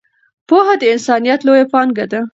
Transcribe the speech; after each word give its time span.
پوهه 0.47 0.75
د 0.81 0.83
انسانیت 0.93 1.39
لویه 1.43 1.65
پانګه 1.73 2.05
ده. 2.11 2.21